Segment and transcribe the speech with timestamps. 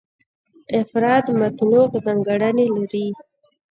[0.81, 3.05] افراد متنوع ځانګړنې لري.